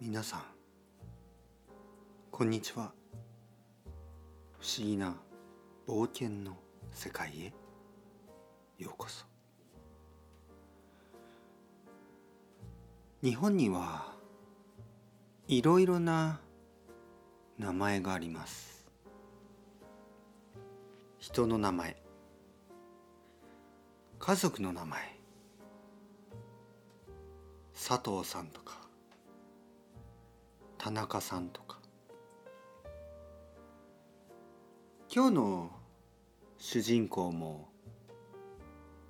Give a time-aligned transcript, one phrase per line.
[0.00, 0.42] 皆さん
[2.30, 2.92] こんにちは。
[4.60, 5.16] 不思議な
[5.88, 6.56] 冒険の
[6.92, 7.52] 世界へ
[8.78, 9.26] ようこそ。
[13.24, 14.12] 日本には
[15.48, 16.38] いろいろな
[17.58, 18.86] 名前があります。
[21.18, 22.00] 人の名前
[24.20, 25.00] 家族の名前
[27.74, 28.87] 佐藤さんとか
[30.78, 31.78] 田中さんとか。
[35.12, 35.70] 今日の
[36.58, 37.68] 主人公も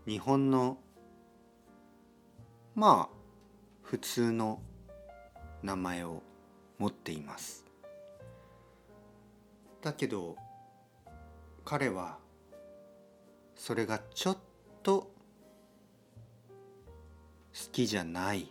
[0.07, 0.79] 日本の
[2.75, 3.17] まあ
[3.83, 4.63] 普通の
[5.63, 6.23] 名前を
[6.79, 7.67] 持っています。
[9.83, 10.37] だけど
[11.65, 12.19] 彼は
[13.55, 14.39] それがちょっ
[14.83, 15.11] と好
[17.73, 18.51] きじゃない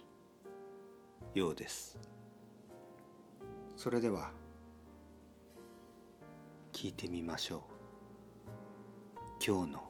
[1.34, 1.98] ようです。
[3.78, 4.32] それでは
[6.74, 7.62] 聞いてみましょう。
[9.40, 9.84] 今日の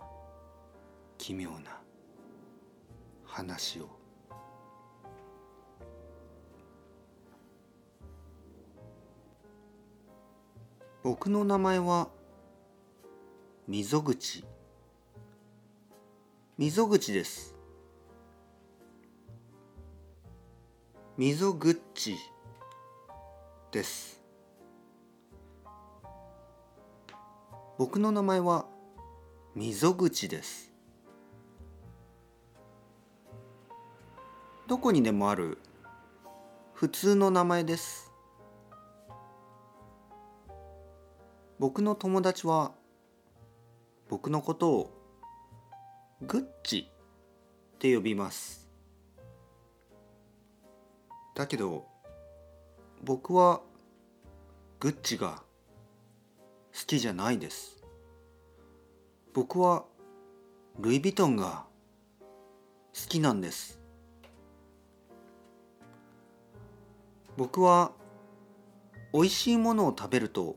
[1.18, 1.80] 奇妙な
[3.24, 3.88] 話を。
[11.02, 12.10] 僕の名前は
[13.70, 14.44] 溝口。
[16.58, 17.56] 溝口です。
[21.18, 22.18] 溝口。
[23.78, 24.20] です。
[27.78, 28.66] 僕の名前は
[29.54, 30.74] 溝口です。
[34.68, 35.60] どこにでもある
[36.74, 38.12] 普通の名前です。
[41.60, 42.72] 僕の友達は
[44.10, 44.92] 僕のことを
[46.24, 46.90] グッチ
[47.76, 48.68] って呼びます。
[51.36, 51.86] だけど
[53.04, 53.62] 僕は
[54.80, 55.42] グッチが
[56.72, 57.84] 好きじゃないです。
[59.34, 59.86] 僕は
[60.80, 61.66] ルイ・ヴィトンが
[62.94, 63.82] 好きなんです。
[67.38, 67.92] 僕は
[69.14, 70.56] 美味しいものを食べると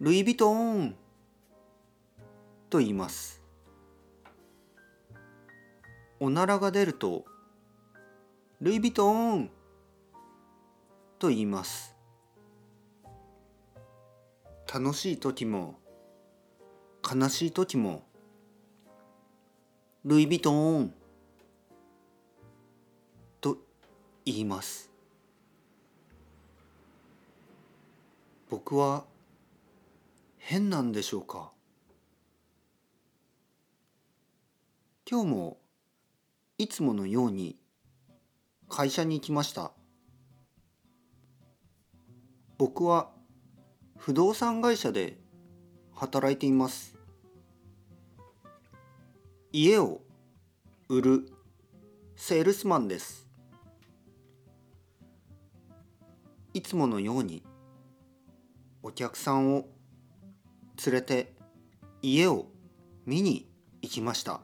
[0.00, 0.96] ルイ・ヴィトン
[2.68, 3.40] と言います。
[6.18, 7.24] おならが出ると
[8.60, 9.50] ルイ・ヴィトン
[11.20, 11.99] と言います。
[14.72, 15.80] 楽しい時も
[17.02, 18.04] 悲しい時も
[20.04, 20.94] ルイ・ヴィトン
[23.40, 23.58] と
[24.24, 24.88] 言います。
[28.48, 29.04] 僕は
[30.38, 31.50] 変なんでしょうか？
[35.04, 35.56] 今日も
[36.58, 37.56] いつものように
[38.68, 39.72] 会社に行きました。
[42.56, 43.10] 僕は
[44.00, 45.18] 不動産会社で
[45.94, 46.96] 働いています。
[49.52, 50.00] 家を
[50.88, 51.28] 売る
[52.16, 53.28] セールスマンです。
[56.54, 57.42] いつものように
[58.82, 59.66] お客さんを
[60.86, 61.34] 連れて
[62.00, 62.46] 家を
[63.04, 63.50] 見に
[63.82, 64.40] 行きました。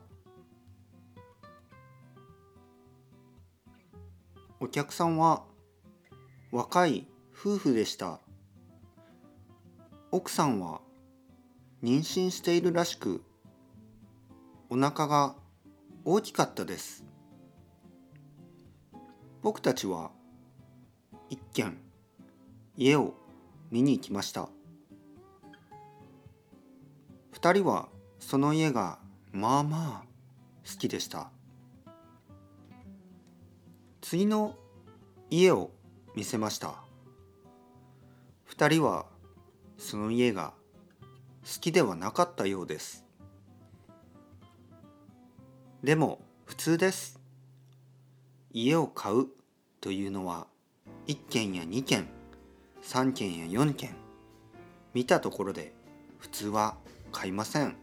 [4.60, 5.44] お客さんは
[6.52, 8.20] 若い夫婦でした。
[10.16, 10.80] 奥さんは
[11.82, 13.22] 妊娠しているらしく
[14.70, 15.34] お腹が
[16.06, 17.04] 大きかったです。
[19.42, 20.10] 僕たちは
[21.28, 21.76] 一軒
[22.78, 23.12] 家を
[23.70, 24.48] 見に行きました。
[27.32, 28.98] 二人はその家が
[29.32, 30.04] まあまあ
[30.66, 31.28] 好きでした。
[34.00, 34.56] 次の
[35.28, 35.72] 家を
[36.14, 36.76] 見せました。
[38.46, 39.04] 二人は
[39.78, 40.52] その家が
[41.44, 43.04] 好きではなかったようです。
[45.82, 47.20] でも普通です。
[48.52, 49.26] 家を買う
[49.80, 50.46] というのは
[51.06, 52.08] 1軒や2軒
[52.82, 53.94] 3軒や4軒
[54.94, 55.72] 見たところで
[56.18, 56.76] 普通は
[57.12, 57.76] 買いません。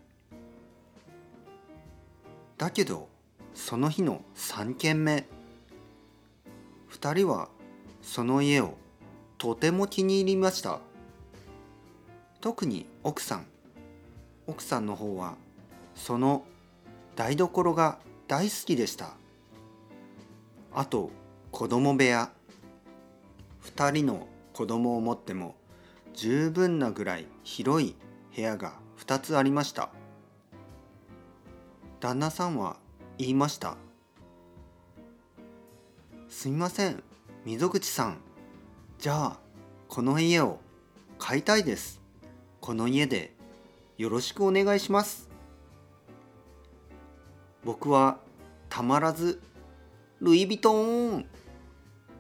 [2.58, 3.08] だけど
[3.54, 5.28] その日の3軒目
[6.92, 7.50] 2人は
[8.02, 8.76] その家を
[9.38, 10.80] とても気に入りました。
[12.44, 13.46] 特に奥さん
[14.48, 15.36] 奥さんの方は
[15.96, 16.44] その
[17.16, 19.12] 台所が大好きでした。
[20.74, 21.10] あと
[21.52, 22.34] 子供部屋。
[23.64, 25.56] 2人の子供を持っても
[26.14, 27.96] 十分なぐらい広い
[28.36, 29.90] 部屋が2つありました。
[32.02, 32.76] 旦那さんは
[33.18, 33.78] 言いました。
[36.28, 37.02] すみません
[37.46, 38.18] 溝口さん。
[39.00, 39.40] じゃあ
[39.88, 40.60] この家を
[41.18, 42.03] 買いたいです。
[42.64, 43.34] この家で
[43.98, 45.30] よろしくお願いします。
[47.66, 48.20] 僕は
[48.70, 49.42] たまらず
[50.22, 51.26] ルイ・ヴィトン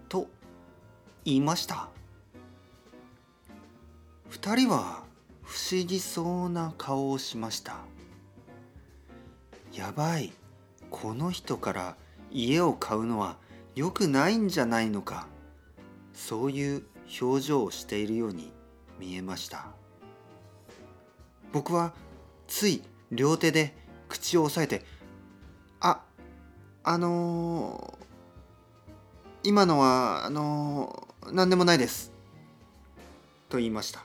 [0.10, 0.28] と
[1.24, 1.88] 言いました。
[4.28, 5.06] 二人は
[5.44, 7.78] 不思議そうな顔をしました。
[9.72, 10.34] やばい
[10.90, 11.96] この人から
[12.34, 13.38] 家を買うのは
[13.76, 15.26] 良くないんじゃないのか。
[16.12, 16.84] そういう
[17.22, 18.52] 表情をしているように
[19.00, 19.83] 見えました。
[21.54, 21.94] 僕は
[22.48, 23.76] つい両手で
[24.10, 24.84] 口を押さえて
[25.80, 26.02] 「あ
[26.84, 32.12] あのー、今のはあのー、何でもないです」
[33.50, 34.04] と言いました。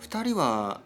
[0.00, 0.80] 2人は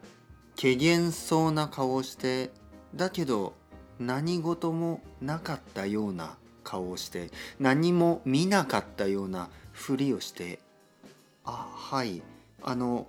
[0.60, 2.50] 怪げそうな顔をして
[2.94, 3.54] だけど
[3.98, 10.60] 何事もなかったような顔をして何も見なかったようなふりをして
[11.44, 12.22] 「あはい
[12.62, 13.06] あの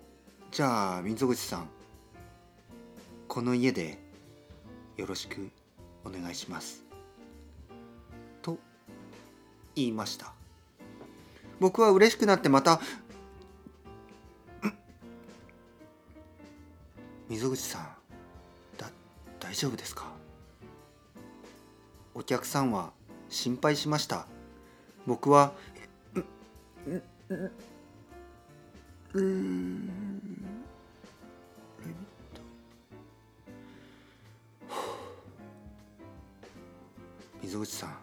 [0.51, 1.69] じゃあ溝口さん
[3.29, 3.97] この家で
[4.97, 5.49] よろしく
[6.03, 6.83] お願いします」
[8.43, 8.59] と
[9.73, 10.33] 言いました。
[11.61, 12.81] 僕は嬉しくなってまた
[17.29, 17.87] 溝口さん
[18.77, 18.91] だ
[19.39, 20.11] 大丈夫ですか？
[22.13, 22.91] お客さんは
[23.29, 24.27] 心配しました。
[25.07, 25.53] 僕は
[29.13, 30.00] うん。
[37.51, 37.95] 溝口さん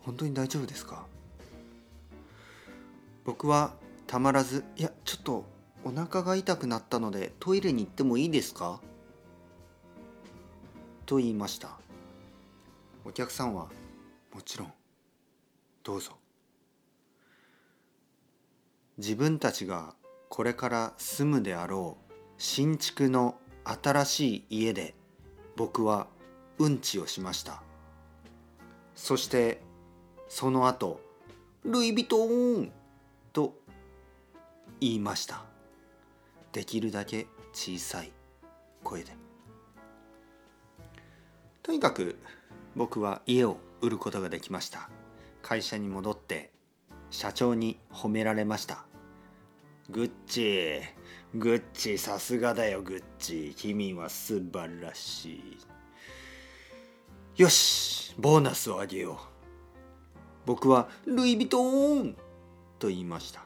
[0.00, 1.06] 本当に大丈夫ですか？
[3.24, 3.72] 僕は
[4.06, 5.44] たまらずいやちょっと
[5.82, 8.80] お腹が痛くなったのでトイレに行ってもいいですか？
[11.06, 11.70] と言いました。
[13.06, 13.68] お客さんは
[14.34, 14.72] もちろん
[15.82, 16.18] どうぞ。
[18.98, 19.94] 自分たちが
[20.28, 24.94] これから住むであろう新築の新しい家で
[25.56, 26.08] 僕は
[26.58, 27.62] うんちをしました。
[28.94, 29.60] そして
[30.28, 31.00] その後
[31.64, 32.72] ルイ・ヴィトン
[33.32, 33.54] と
[34.80, 35.44] 言いました。
[36.52, 38.12] できるだけ小さい
[38.82, 39.12] 声で。
[41.62, 42.18] とにかく
[42.74, 44.88] 僕は家を売ることができました。
[45.42, 46.50] 会社に戻って
[47.10, 48.84] 社長に褒められました。
[49.90, 50.80] グッチ
[51.34, 55.67] グッチさすがだよグッチ君は素晴らしい。
[57.38, 59.16] よしボーナスをあげよう。
[60.44, 62.16] 僕はルイ・ヴィトン！
[62.80, 63.44] と言いました。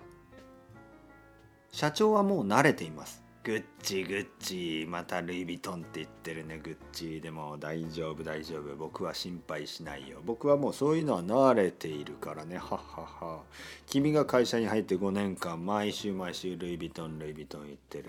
[1.71, 3.23] 社長はもう慣れています。
[3.45, 4.87] グッチグッチ。
[4.89, 6.59] またルイ・ヴィトンって言ってるね。
[6.65, 7.21] グッチ。
[7.21, 8.75] でも大丈夫大丈夫。
[8.77, 10.21] 僕は心配しないよ。
[10.25, 12.57] 僕はもうそういうのは慣れているからね。
[12.57, 12.79] はっはっ
[13.21, 13.41] は。
[13.85, 18.09] 君が会社に入って5年間毎週毎週ルイ・ヴィトンルイ・ヴィトン言ってる。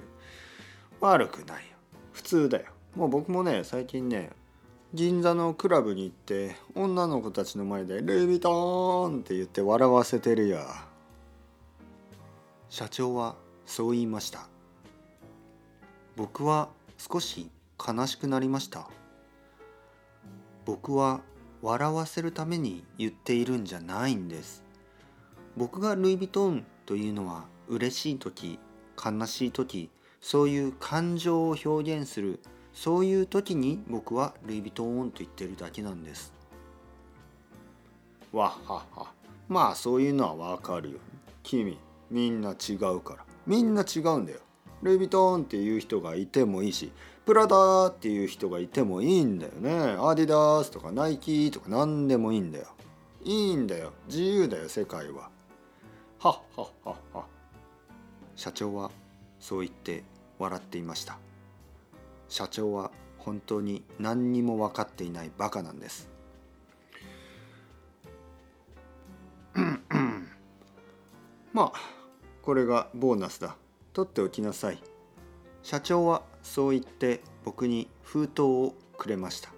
[1.01, 1.75] 悪くないよ。
[2.13, 2.67] 普通だよ。
[2.95, 4.29] もう僕もね最近ね
[4.93, 10.59] 銀座のクラブに行って女の子たちの前で「ルイ・ヴィトーン!」って言って笑わせてるよ
[12.69, 13.35] 社長は
[13.65, 14.47] そう言いました
[16.15, 17.49] 僕は少し
[17.85, 18.87] 悲しくなりました。
[20.65, 21.21] 僕は
[21.61, 24.63] 笑わせるために言っているんじゃないんです。
[25.57, 28.59] 僕がルイ・ヴィトンというのは嬉しい時
[29.03, 29.89] 悲しい時
[30.21, 32.39] そういう感情を表現する
[32.73, 36.33] そういう時に僕はルイ・ヴィトンと言ってるだけなんです。
[38.31, 39.11] わっはっは。
[39.47, 40.99] まあそういうのはわかるよ。
[41.43, 41.77] 君
[42.09, 43.25] みんな違うから。
[43.45, 44.39] みんな違うんだよ。
[44.81, 46.91] ルイ・ヴィトンっていう人がいてもいいし
[47.25, 49.71] プラダっていう人がいてもいいんだよね。
[49.99, 52.65] アディダースとかナイキとか何でもいいんだよ。
[53.23, 53.93] いいんだよ。
[54.07, 55.29] 自由だよ世界は。
[56.19, 57.25] はっはっはっは。
[58.35, 58.91] 社長は
[59.39, 60.03] そう言って
[60.37, 61.17] 笑っていました。
[62.27, 66.09] 社長は本当に何にも分かっていないバカなんです。
[71.53, 71.79] まあ
[72.41, 73.55] これがボーナスだ。
[73.93, 74.81] 取っておきなさい。
[75.61, 79.49] 社長はそう言って僕に封筒をくれました。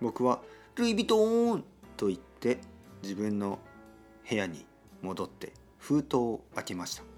[0.00, 0.40] 僕は
[0.76, 1.64] ルイ・ヴィトーン
[1.96, 2.58] と言って
[3.02, 3.58] 自分の
[4.28, 4.64] 部屋に
[5.02, 7.17] 戻って封筒を開けました。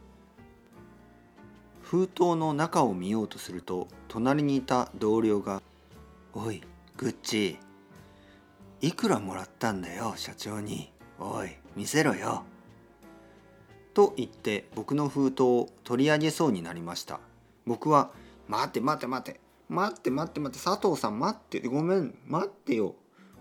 [1.90, 5.60] 封筒の中を見ようとすると隣にいた同僚が
[6.32, 6.62] 「おい
[6.96, 7.58] グッチ
[8.80, 10.92] いくらもらったんだよ社長に。
[11.18, 12.44] おい見せろよ」
[13.92, 17.18] と言って僕の封筒を取り上げそうになりました。
[17.66, 18.12] 僕は
[18.46, 22.94] 「待って待って待って待って待って待って佐藤さん待ってごめん待ってよ。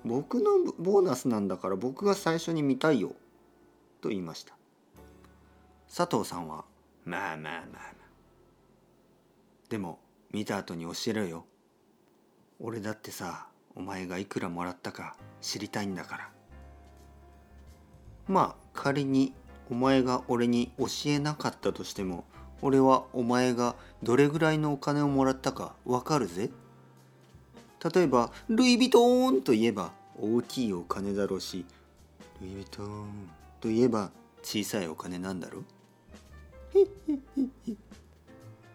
[0.04, 3.14] 僕のボーナスなんだから僕が最初に見たいよ」
[4.02, 4.56] と言いました。
[5.96, 6.66] 佐藤さんは
[7.06, 7.99] 「まあまあまあ
[9.70, 10.00] でも
[10.32, 11.46] 見た後に教えろよ。
[12.60, 16.30] 俺だってさお前がいくらもらったか知りたいんだから。
[18.28, 19.34] まあ仮に
[19.72, 22.26] お前が俺に教えなかったとしても
[22.62, 26.50] 俺はお前がどれぐらいのお金をもらったかわかるぜ。
[27.94, 31.66] 例えばルイ・ヴィトーンといえば大きいお金だろうし
[32.42, 33.30] ルイ・ヴィトーン
[33.62, 34.12] といえば
[34.44, 35.64] 小さいお金なんだろ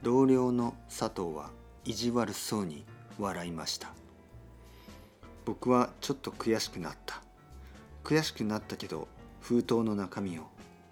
[0.04, 1.48] 同僚の佐藤は
[1.86, 2.84] 意地悪そうに
[3.18, 3.94] 笑いました。
[5.46, 7.22] 僕はちょっと悔しくなった。
[8.04, 9.08] 悔しくなったけど
[9.40, 10.42] 封筒の中身を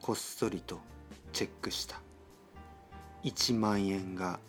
[0.00, 0.80] こっそりと
[1.34, 2.00] チェックした。
[3.22, 4.40] 1万円が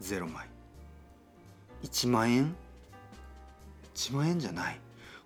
[0.00, 0.48] 0枚。
[1.82, 2.56] 1万円
[3.94, 4.80] ?1 万円じゃない。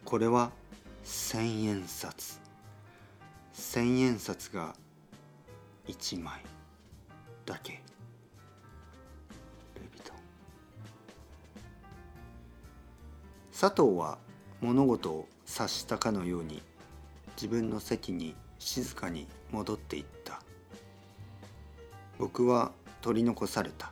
[0.04, 0.50] これは
[1.04, 2.40] 千円札。
[3.52, 4.74] 千円札が
[5.86, 6.49] 1枚。
[7.50, 7.82] だけ。
[9.74, 10.12] ルビト。
[10.12, 10.16] ン
[13.52, 14.18] 佐藤は
[14.60, 16.62] 物事を察したかのように
[17.34, 20.40] 自分の席に静かに戻っていった。
[22.18, 23.90] 僕は取り残された。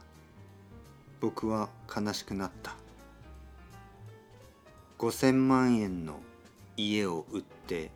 [1.20, 2.76] 僕は悲しくなった。
[4.98, 6.20] 5,000万円の
[6.76, 7.90] 家を売って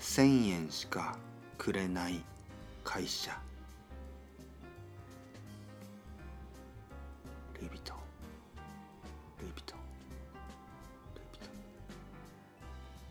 [0.00, 1.16] 1,000円しか
[1.56, 2.20] くれない
[2.82, 3.47] 会社。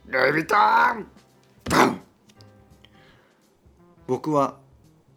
[0.10, 1.06] ルイ・ヴィトン。
[1.70, 2.02] バン。
[4.08, 4.56] 僕は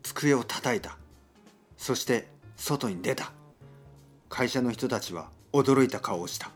[0.03, 0.97] 机を叩いた。
[1.77, 3.31] そして外に出た。
[4.29, 6.51] 会社の人たちは驚いた顔をした。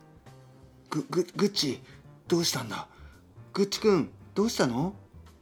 [0.91, 1.81] グググッチ
[2.27, 2.89] どうしたんだ？
[3.53, 4.97] グッチ君どうしたの？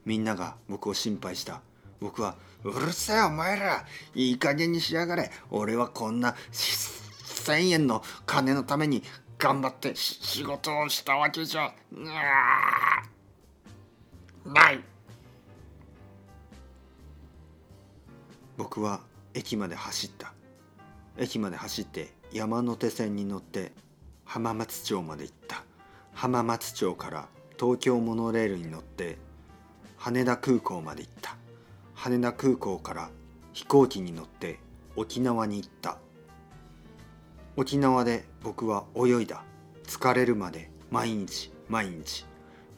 [0.04, 1.62] みんなが僕を心配した。
[1.98, 3.86] 僕は「うるせえお前ら。
[4.14, 5.30] いい加減にしやがれ。
[5.50, 9.02] 俺はこんな1,000円の金のために
[9.42, 11.74] 頑張って仕事をしたわけじゃ。
[14.46, 14.80] ない」
[18.56, 19.00] 僕は
[19.34, 20.32] 駅まで走った。
[21.16, 23.72] 駅まで走って山手線に乗って
[24.24, 25.64] 浜松町まで行った。
[26.14, 29.18] 浜松町から東京モノレールに乗って
[29.96, 31.36] 羽田空港まで行った。
[31.94, 33.10] 羽田空港から
[33.52, 34.60] 飛行機に乗って
[34.94, 35.98] 沖縄に行った。
[37.54, 39.44] 沖縄で僕は泳いだ。
[39.84, 42.24] 疲れるまで毎日毎日。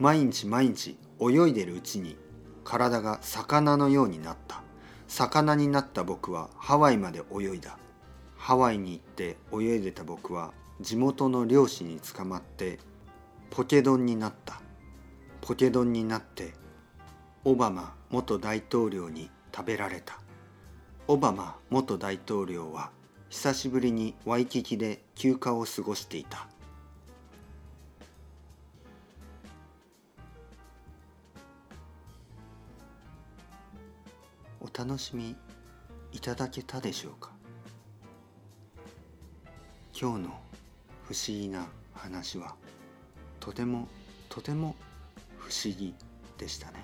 [0.00, 2.16] 毎日毎日泳いでるうちに
[2.64, 4.62] 体が魚のようになった。
[5.07, 7.78] 魚になった僕はハワイまで泳いだ。
[8.37, 12.81] ハワイに行って泳いでた僕は地元の漁師に捕まって
[13.50, 14.61] ポケ丼になった。
[15.40, 16.52] ポケ丼になって
[17.45, 20.19] オバマ元大統領に食べられた。
[21.07, 22.90] オバマ元大統領は
[23.35, 26.47] 久しぶりにワイキキで休暇を過ごしていた。
[34.61, 35.35] お楽しみ
[36.12, 37.33] いただけたでしょうか？
[40.00, 40.41] 今日の
[41.09, 42.55] 不思議な話は
[43.41, 43.88] とても
[44.29, 44.76] とても
[45.38, 45.93] 不思議
[46.38, 46.76] でしたね。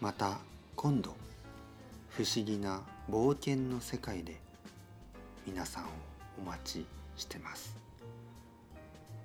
[0.00, 0.38] また
[0.76, 1.14] 今度
[2.10, 4.40] 不思議な冒険の世界で
[5.44, 5.86] 皆さんを
[6.38, 7.76] お待ちしてます。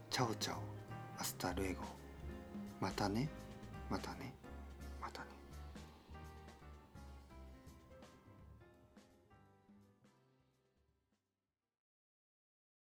[0.09, 1.83] chao chao hasta luego。
[2.81, 3.29] またね。
[3.89, 4.33] またね。